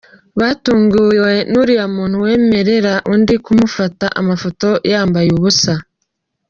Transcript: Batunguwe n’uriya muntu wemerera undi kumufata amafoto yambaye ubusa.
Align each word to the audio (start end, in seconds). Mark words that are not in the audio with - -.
Batunguwe 0.39 1.33
n’uriya 1.51 1.85
muntu 1.95 2.15
wemerera 2.25 2.93
undi 3.13 3.35
kumufata 3.45 4.05
amafoto 4.21 4.69
yambaye 4.91 5.29
ubusa. 5.37 5.73